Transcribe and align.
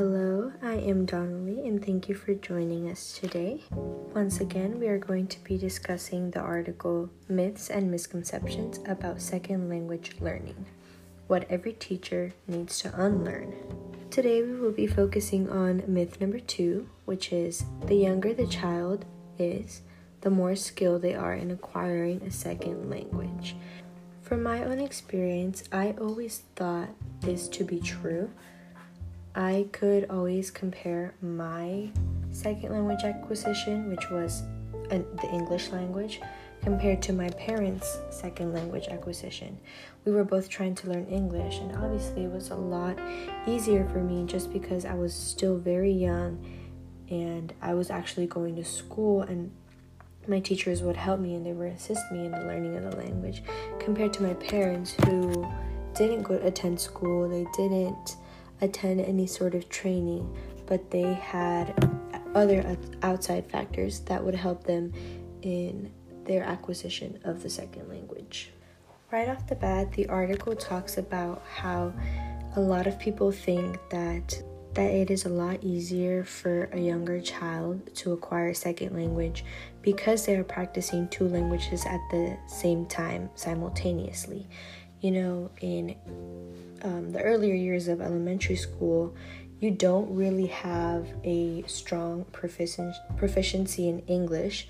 Hello, 0.00 0.50
I 0.62 0.76
am 0.76 1.04
Donnelly 1.04 1.68
and 1.68 1.84
thank 1.84 2.08
you 2.08 2.14
for 2.14 2.32
joining 2.32 2.90
us 2.90 3.18
today. 3.20 3.64
Once 3.70 4.40
again, 4.40 4.80
we 4.80 4.88
are 4.88 4.96
going 4.96 5.26
to 5.26 5.44
be 5.44 5.58
discussing 5.58 6.30
the 6.30 6.40
article 6.40 7.10
Myths 7.28 7.68
and 7.68 7.90
Misconceptions 7.90 8.80
about 8.86 9.20
Second 9.20 9.68
Language 9.68 10.16
Learning 10.18 10.64
What 11.26 11.46
Every 11.50 11.74
Teacher 11.74 12.32
Needs 12.48 12.78
to 12.78 12.98
Unlearn. 12.98 13.52
Today, 14.10 14.40
we 14.40 14.58
will 14.58 14.72
be 14.72 14.86
focusing 14.86 15.50
on 15.50 15.82
myth 15.86 16.18
number 16.18 16.40
two, 16.40 16.88
which 17.04 17.30
is 17.30 17.66
the 17.84 17.96
younger 17.96 18.32
the 18.32 18.46
child 18.46 19.04
is, 19.38 19.82
the 20.22 20.30
more 20.30 20.56
skilled 20.56 21.02
they 21.02 21.14
are 21.14 21.34
in 21.34 21.50
acquiring 21.50 22.22
a 22.22 22.30
second 22.30 22.88
language. 22.88 23.54
From 24.22 24.42
my 24.42 24.64
own 24.64 24.80
experience, 24.80 25.64
I 25.70 25.94
always 26.00 26.44
thought 26.56 26.88
this 27.20 27.48
to 27.48 27.64
be 27.64 27.80
true 27.80 28.30
I 29.34 29.68
could 29.72 30.10
always 30.10 30.50
compare 30.50 31.14
my 31.22 31.90
second 32.32 32.72
language 32.72 33.04
acquisition, 33.04 33.88
which 33.88 34.10
was 34.10 34.42
uh, 34.90 34.98
the 35.20 35.30
English 35.32 35.70
language, 35.70 36.20
compared 36.62 37.00
to 37.02 37.12
my 37.12 37.28
parents' 37.30 37.98
second 38.10 38.52
language 38.52 38.88
acquisition. 38.88 39.58
We 40.04 40.12
were 40.12 40.24
both 40.24 40.48
trying 40.48 40.74
to 40.76 40.90
learn 40.90 41.06
English, 41.06 41.58
and 41.58 41.76
obviously, 41.76 42.24
it 42.24 42.32
was 42.32 42.50
a 42.50 42.56
lot 42.56 42.98
easier 43.46 43.88
for 43.88 44.02
me 44.02 44.24
just 44.26 44.52
because 44.52 44.84
I 44.84 44.94
was 44.94 45.14
still 45.14 45.56
very 45.56 45.92
young 45.92 46.44
and 47.08 47.52
I 47.60 47.74
was 47.74 47.90
actually 47.90 48.26
going 48.26 48.56
to 48.56 48.64
school, 48.64 49.22
and 49.22 49.50
my 50.28 50.40
teachers 50.40 50.82
would 50.82 50.96
help 50.96 51.20
me 51.20 51.34
and 51.34 51.44
they 51.44 51.52
would 51.52 51.72
assist 51.72 52.02
me 52.12 52.26
in 52.26 52.32
the 52.32 52.40
learning 52.40 52.76
of 52.76 52.90
the 52.90 52.96
language 52.96 53.42
compared 53.78 54.12
to 54.14 54.22
my 54.22 54.34
parents 54.34 54.94
who 55.04 55.50
didn't 55.94 56.22
go 56.22 56.34
attend 56.34 56.80
school, 56.80 57.28
they 57.28 57.46
didn't 57.56 58.16
attend 58.60 59.00
any 59.00 59.26
sort 59.26 59.54
of 59.54 59.68
training, 59.68 60.36
but 60.66 60.90
they 60.90 61.14
had 61.14 61.74
other 62.34 62.76
outside 63.02 63.50
factors 63.50 64.00
that 64.00 64.22
would 64.22 64.34
help 64.34 64.64
them 64.64 64.92
in 65.42 65.90
their 66.24 66.44
acquisition 66.44 67.18
of 67.24 67.42
the 67.42 67.50
second 67.50 67.88
language. 67.88 68.52
Right 69.10 69.28
off 69.28 69.46
the 69.48 69.56
bat, 69.56 69.90
the 69.92 70.08
article 70.08 70.54
talks 70.54 70.98
about 70.98 71.42
how 71.52 71.92
a 72.56 72.60
lot 72.60 72.86
of 72.86 72.98
people 72.98 73.32
think 73.32 73.78
that 73.90 74.42
that 74.74 74.90
it 74.92 75.10
is 75.10 75.24
a 75.24 75.28
lot 75.28 75.64
easier 75.64 76.22
for 76.22 76.70
a 76.72 76.78
younger 76.78 77.20
child 77.20 77.92
to 77.92 78.12
acquire 78.12 78.50
a 78.50 78.54
second 78.54 78.94
language 78.94 79.44
because 79.82 80.24
they 80.24 80.36
are 80.36 80.44
practicing 80.44 81.08
two 81.08 81.26
languages 81.26 81.84
at 81.86 82.00
the 82.12 82.38
same 82.46 82.86
time 82.86 83.28
simultaneously. 83.34 84.48
You 85.00 85.10
know, 85.12 85.50
in 85.60 85.96
um, 86.82 87.12
the 87.12 87.22
earlier 87.22 87.54
years 87.54 87.88
of 87.88 88.00
elementary 88.00 88.56
school, 88.56 89.14
you 89.60 89.70
don't 89.70 90.14
really 90.14 90.46
have 90.46 91.06
a 91.24 91.62
strong 91.66 92.24
proficien- 92.32 92.94
proficiency 93.16 93.88
in 93.88 94.00
English, 94.00 94.68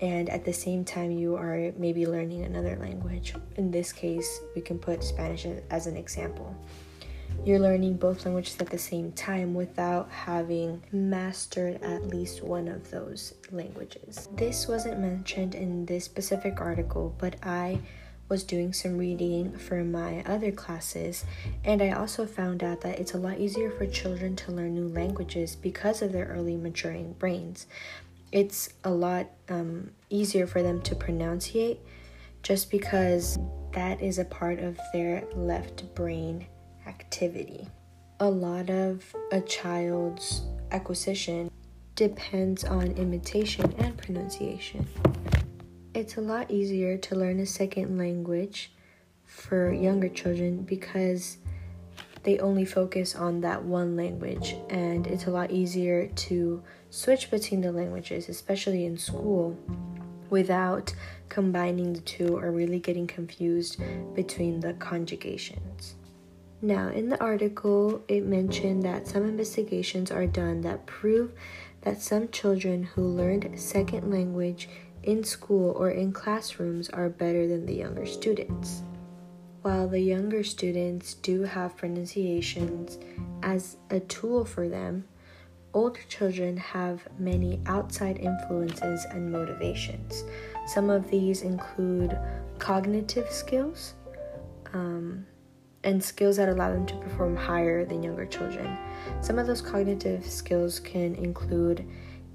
and 0.00 0.28
at 0.30 0.44
the 0.44 0.52
same 0.52 0.84
time, 0.84 1.10
you 1.10 1.34
are 1.34 1.72
maybe 1.76 2.06
learning 2.06 2.44
another 2.44 2.76
language. 2.76 3.34
In 3.56 3.70
this 3.70 3.92
case, 3.92 4.40
we 4.54 4.62
can 4.62 4.78
put 4.78 5.02
Spanish 5.02 5.46
as 5.70 5.86
an 5.86 5.96
example. 5.96 6.56
You're 7.44 7.58
learning 7.58 7.94
both 7.94 8.24
languages 8.24 8.56
at 8.60 8.70
the 8.70 8.78
same 8.78 9.12
time 9.12 9.54
without 9.54 10.10
having 10.10 10.82
mastered 10.92 11.82
at 11.82 12.08
least 12.08 12.42
one 12.42 12.68
of 12.68 12.90
those 12.90 13.34
languages. 13.50 14.28
This 14.34 14.66
wasn't 14.66 15.00
mentioned 15.00 15.54
in 15.54 15.86
this 15.86 16.04
specific 16.04 16.60
article, 16.60 17.14
but 17.18 17.36
I 17.42 17.80
was 18.28 18.44
doing 18.44 18.72
some 18.72 18.98
reading 18.98 19.56
for 19.56 19.82
my 19.84 20.22
other 20.26 20.52
classes, 20.52 21.24
and 21.64 21.82
I 21.82 21.90
also 21.90 22.26
found 22.26 22.62
out 22.62 22.82
that 22.82 22.98
it's 22.98 23.14
a 23.14 23.18
lot 23.18 23.38
easier 23.38 23.70
for 23.70 23.86
children 23.86 24.36
to 24.36 24.52
learn 24.52 24.74
new 24.74 24.88
languages 24.88 25.56
because 25.56 26.02
of 26.02 26.12
their 26.12 26.26
early 26.26 26.56
maturing 26.56 27.14
brains. 27.14 27.66
It's 28.30 28.68
a 28.84 28.90
lot 28.90 29.28
um, 29.48 29.90
easier 30.10 30.46
for 30.46 30.62
them 30.62 30.82
to 30.82 30.94
pronunciate 30.94 31.78
just 32.42 32.70
because 32.70 33.38
that 33.72 34.02
is 34.02 34.18
a 34.18 34.24
part 34.24 34.58
of 34.58 34.78
their 34.92 35.24
left 35.34 35.94
brain 35.94 36.46
activity. 36.86 37.68
A 38.20 38.28
lot 38.28 38.68
of 38.68 39.04
a 39.32 39.40
child's 39.40 40.42
acquisition 40.70 41.50
depends 41.94 42.64
on 42.64 42.88
imitation 42.92 43.74
and 43.78 43.96
pronunciation. 43.96 44.86
It's 45.94 46.16
a 46.16 46.20
lot 46.20 46.50
easier 46.50 46.98
to 46.98 47.16
learn 47.16 47.40
a 47.40 47.46
second 47.46 47.96
language 47.96 48.72
for 49.24 49.72
younger 49.72 50.08
children 50.08 50.62
because 50.62 51.38
they 52.24 52.38
only 52.38 52.66
focus 52.66 53.16
on 53.16 53.40
that 53.40 53.64
one 53.64 53.96
language 53.96 54.54
and 54.68 55.06
it's 55.06 55.26
a 55.26 55.30
lot 55.30 55.50
easier 55.50 56.08
to 56.08 56.62
switch 56.90 57.30
between 57.30 57.62
the 57.62 57.72
languages, 57.72 58.28
especially 58.28 58.84
in 58.84 58.98
school, 58.98 59.56
without 60.28 60.94
combining 61.30 61.94
the 61.94 62.00
two 62.00 62.36
or 62.36 62.52
really 62.52 62.78
getting 62.78 63.06
confused 63.06 63.80
between 64.14 64.60
the 64.60 64.74
conjugations. 64.74 65.94
Now, 66.60 66.88
in 66.88 67.08
the 67.08 67.20
article, 67.20 68.02
it 68.08 68.26
mentioned 68.26 68.82
that 68.82 69.06
some 69.06 69.24
investigations 69.24 70.10
are 70.10 70.26
done 70.26 70.60
that 70.62 70.86
prove 70.86 71.32
that 71.82 72.02
some 72.02 72.28
children 72.28 72.82
who 72.82 73.02
learned 73.02 73.48
second 73.58 74.10
language 74.10 74.68
in 75.02 75.24
school 75.24 75.72
or 75.76 75.90
in 75.90 76.12
classrooms 76.12 76.90
are 76.90 77.08
better 77.08 77.46
than 77.46 77.66
the 77.66 77.74
younger 77.74 78.06
students. 78.06 78.82
While 79.62 79.88
the 79.88 80.00
younger 80.00 80.44
students 80.44 81.14
do 81.14 81.42
have 81.42 81.76
pronunciations 81.76 82.98
as 83.42 83.76
a 83.90 84.00
tool 84.00 84.44
for 84.44 84.68
them, 84.68 85.04
older 85.74 86.00
children 86.08 86.56
have 86.56 87.06
many 87.18 87.60
outside 87.66 88.18
influences 88.18 89.04
and 89.10 89.30
motivations. 89.30 90.24
Some 90.66 90.90
of 90.90 91.10
these 91.10 91.42
include 91.42 92.18
cognitive 92.58 93.30
skills 93.30 93.94
um, 94.72 95.26
and 95.84 96.02
skills 96.02 96.36
that 96.36 96.48
allow 96.48 96.72
them 96.72 96.86
to 96.86 96.94
perform 96.96 97.36
higher 97.36 97.84
than 97.84 98.02
younger 98.02 98.26
children. 98.26 98.76
Some 99.20 99.38
of 99.38 99.46
those 99.46 99.60
cognitive 99.60 100.26
skills 100.26 100.80
can 100.80 101.14
include 101.14 101.86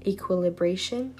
equilibration, 0.02 1.14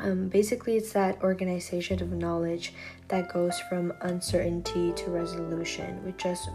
um, 0.00 0.28
basically, 0.28 0.76
it's 0.76 0.92
that 0.92 1.20
organization 1.22 2.02
of 2.02 2.12
knowledge 2.12 2.72
that 3.08 3.32
goes 3.32 3.58
from 3.68 3.92
uncertainty 4.02 4.92
to 4.92 5.10
resolution, 5.10 6.04
which 6.04 6.18
just 6.18 6.50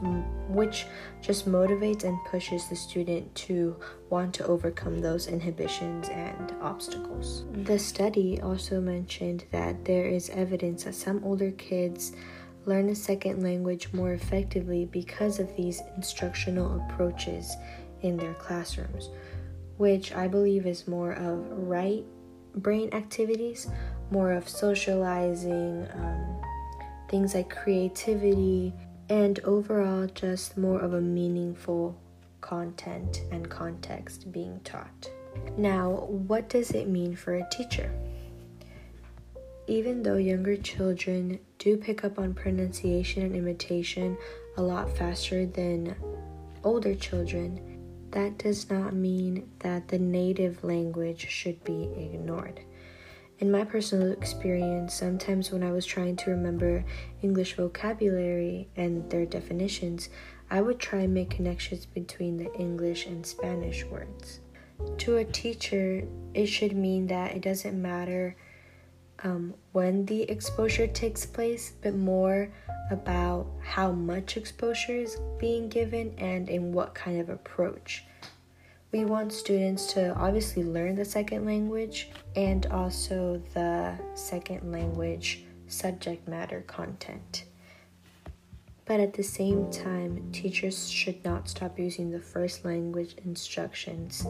which 0.48 0.86
just 1.22 1.50
motivates 1.50 2.04
and 2.04 2.18
pushes 2.26 2.68
the 2.70 2.76
student 2.76 3.34
to 3.36 3.76
want 4.10 4.34
to 4.36 4.46
overcome 4.46 5.00
those 5.00 5.28
inhibitions 5.28 6.10
and 6.10 6.54
obstacles. 6.62 7.46
The 7.52 7.80
study 7.80 8.40
also 8.42 8.80
mentioned 8.80 9.46
that 9.52 9.84
there 9.86 10.06
is 10.06 10.30
evidence 10.30 10.84
that 10.86 10.96
some 10.96 11.24
older 11.24 11.52
kids 11.52 12.14
learn 12.66 12.90
a 12.90 12.96
second 12.96 13.44
language 13.44 13.90
more 13.94 14.14
effectively 14.14 14.86
because 14.86 15.40
of 15.40 15.54
these 15.58 15.82
instructional 15.98 16.82
approaches 16.82 17.56
in 18.02 18.16
their 18.16 18.34
classrooms, 18.36 19.10
which 19.78 20.14
I 20.14 20.28
believe 20.28 20.66
is 20.66 20.88
more 20.88 21.14
of 21.14 21.46
right 21.52 22.06
brain 22.56 22.90
activities, 22.94 23.68
more 24.12 24.32
of 24.32 24.48
socializing, 24.48 25.88
um, 25.94 26.42
things 27.10 27.34
like 27.36 27.50
creativity, 27.50 28.74
and 29.10 29.40
overall 29.42 30.08
just 30.08 30.58
more 30.58 30.80
of 30.80 30.94
a 30.94 31.02
meaningful 31.02 31.96
content 32.42 33.24
and 33.32 33.50
context 33.50 34.32
being 34.32 34.60
taught. 34.64 35.10
Now, 35.58 36.08
what 36.08 36.50
does 36.50 36.72
it 36.72 36.88
mean 36.88 37.16
for 37.16 37.36
a 37.36 37.50
teacher? 37.50 37.92
Even 39.68 40.04
though 40.04 40.18
younger 40.18 40.58
children 40.58 41.40
do 41.58 41.78
pick 41.78 42.04
up 42.04 42.20
on 42.20 42.34
pronunciation 42.34 43.24
and 43.24 43.36
imitation 43.36 44.18
a 44.58 44.62
lot 44.62 44.90
faster 44.96 45.46
than 45.46 45.96
older 46.64 46.94
children, 46.96 47.73
that 48.14 48.38
does 48.38 48.70
not 48.70 48.94
mean 48.94 49.50
that 49.60 49.90
the 49.90 50.00
native 50.00 50.64
language 50.64 51.28
should 51.30 51.64
be 51.64 51.90
ignored. 51.98 52.62
In 53.40 53.52
my 53.52 53.66
personal 53.66 54.12
experience, 54.12 54.94
sometimes 54.94 55.52
when 55.52 55.64
I 55.64 55.72
was 55.72 55.86
trying 55.86 56.16
to 56.18 56.32
remember 56.32 56.86
English 57.22 57.56
vocabulary 57.56 58.70
and 58.76 59.10
their 59.10 59.26
definitions, 59.26 60.10
I 60.50 60.62
would 60.62 60.80
try 60.80 61.02
and 61.02 61.14
make 61.14 61.32
connections 61.32 61.86
between 61.86 62.38
the 62.38 62.54
English 62.54 63.08
and 63.08 63.26
Spanish 63.26 63.84
words. 63.86 64.40
To 65.00 65.18
a 65.18 65.26
teacher, 65.26 66.04
it 66.34 66.46
should 66.46 66.76
mean 66.76 67.08
that 67.08 67.36
it 67.36 67.42
doesn't 67.42 67.82
matter 67.82 68.36
um, 69.24 69.54
when 69.72 70.06
the 70.06 70.24
exposure 70.24 70.88
takes 70.88 71.26
place, 71.26 71.74
but 71.82 71.94
more 71.96 72.52
about 72.92 73.48
how 73.62 73.92
much 73.92 74.38
exposure 74.38 74.96
is 74.96 75.18
being 75.40 75.70
given 75.70 76.14
and 76.18 76.50
in 76.50 76.74
what 76.74 76.94
kind 76.94 77.20
of 77.20 77.30
approach. 77.30 78.04
We 78.92 79.06
want 79.06 79.34
students 79.34 79.92
to 79.94 80.14
obviously 80.16 80.64
learn 80.64 80.96
the 80.96 81.06
second 81.06 81.46
language 81.46 82.10
and 82.36 82.66
also 82.68 83.42
the 83.54 83.96
second 84.14 84.72
language 84.72 85.46
subject 85.68 86.28
matter 86.28 86.62
content. 86.68 87.46
But 88.86 89.00
at 89.00 89.14
the 89.14 89.24
same 89.24 89.72
time, 89.72 90.30
teachers 90.32 90.90
should 90.90 91.24
not 91.24 91.48
stop 91.48 91.80
using 91.80 92.12
the 92.12 92.20
first 92.20 92.66
language 92.66 93.16
instructions, 93.24 94.28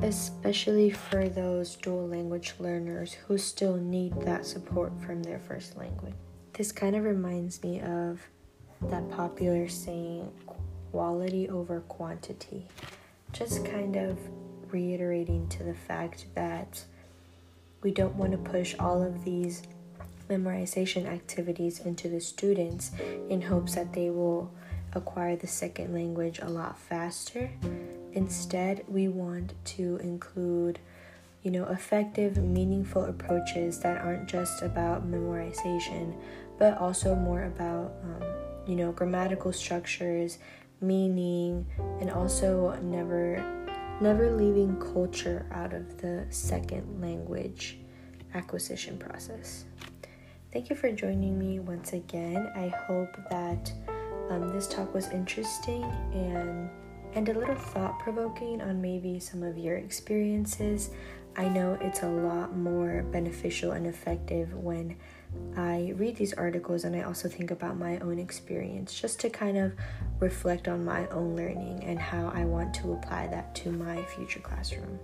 especially 0.00 0.90
for 0.90 1.28
those 1.28 1.76
dual 1.76 2.08
language 2.08 2.54
learners 2.58 3.12
who 3.12 3.38
still 3.38 3.76
need 3.76 4.20
that 4.22 4.44
support 4.44 4.92
from 5.00 5.22
their 5.22 5.38
first 5.38 5.76
language. 5.76 6.14
This 6.52 6.72
kind 6.72 6.96
of 6.96 7.04
reminds 7.04 7.62
me 7.62 7.80
of 7.80 8.20
that 8.82 9.08
popular 9.10 9.68
saying, 9.68 10.30
quality 10.90 11.48
over 11.48 11.80
quantity. 11.82 12.66
Just 13.32 13.64
kind 13.64 13.96
of 13.96 14.18
reiterating 14.70 15.48
to 15.48 15.62
the 15.62 15.74
fact 15.74 16.26
that 16.34 16.84
we 17.82 17.90
don't 17.90 18.16
want 18.16 18.32
to 18.32 18.38
push 18.38 18.74
all 18.78 19.02
of 19.02 19.24
these 19.24 19.62
memorization 20.32 21.06
activities 21.06 21.80
into 21.80 22.08
the 22.08 22.20
students 22.20 22.92
in 23.28 23.42
hopes 23.42 23.74
that 23.74 23.92
they 23.92 24.10
will 24.10 24.52
acquire 24.94 25.36
the 25.36 25.46
second 25.46 25.92
language 25.94 26.38
a 26.40 26.48
lot 26.48 26.78
faster. 26.78 27.50
Instead, 28.12 28.84
we 28.88 29.08
want 29.08 29.54
to 29.64 29.96
include 30.02 30.78
you 31.42 31.50
know, 31.50 31.64
effective, 31.66 32.36
meaningful 32.36 33.06
approaches 33.06 33.80
that 33.80 33.98
aren't 33.98 34.28
just 34.28 34.62
about 34.62 35.10
memorization, 35.10 36.16
but 36.58 36.78
also 36.78 37.14
more 37.16 37.44
about, 37.44 37.92
um, 38.04 38.22
you 38.66 38.76
know, 38.76 38.92
grammatical 38.92 39.52
structures, 39.52 40.38
meaning, 40.80 41.66
and 42.00 42.10
also 42.10 42.78
never, 42.82 43.42
never 44.00 44.30
leaving 44.30 44.78
culture 44.78 45.44
out 45.50 45.72
of 45.72 46.00
the 46.00 46.24
second 46.30 47.00
language 47.00 47.78
acquisition 48.34 48.96
process. 48.96 49.64
Thank 50.52 50.68
you 50.68 50.76
for 50.76 50.92
joining 50.92 51.38
me 51.38 51.60
once 51.60 51.94
again. 51.94 52.52
I 52.54 52.68
hope 52.86 53.16
that 53.30 53.72
um, 54.28 54.52
this 54.52 54.66
talk 54.66 54.92
was 54.92 55.08
interesting 55.08 55.82
and 56.12 56.68
and 57.14 57.28
a 57.28 57.38
little 57.38 57.54
thought 57.54 57.98
provoking 57.98 58.60
on 58.60 58.80
maybe 58.80 59.18
some 59.18 59.42
of 59.42 59.56
your 59.56 59.76
experiences. 59.76 60.90
I 61.36 61.48
know 61.48 61.78
it's 61.80 62.02
a 62.02 62.08
lot 62.08 62.56
more 62.56 63.02
beneficial 63.10 63.72
and 63.72 63.86
effective 63.86 64.52
when 64.54 64.96
I 65.56 65.94
read 65.96 66.16
these 66.16 66.34
articles 66.34 66.84
and 66.84 66.94
I 66.96 67.02
also 67.02 67.28
think 67.28 67.50
about 67.50 67.78
my 67.78 67.98
own 67.98 68.18
experience 68.18 68.98
just 68.98 69.20
to 69.20 69.30
kind 69.30 69.56
of 69.56 69.72
reflect 70.20 70.68
on 70.68 70.84
my 70.84 71.06
own 71.08 71.36
learning 71.36 71.84
and 71.84 71.98
how 71.98 72.30
I 72.34 72.44
want 72.44 72.74
to 72.74 72.92
apply 72.92 73.26
that 73.28 73.54
to 73.56 73.70
my 73.72 74.02
future 74.04 74.40
classroom. 74.40 74.98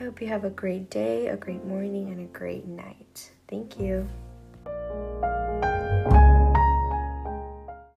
I 0.00 0.04
hope 0.04 0.20
you 0.20 0.28
have 0.28 0.44
a 0.44 0.50
great 0.50 0.90
day, 0.90 1.28
a 1.28 1.36
great 1.36 1.64
morning, 1.64 2.10
and 2.10 2.20
a 2.20 2.38
great 2.38 2.66
night. 2.66 3.30
Thank 3.48 3.78
you. 3.78 3.78
Thank 3.78 4.10
you. 4.10 4.25
Música 4.66 5.35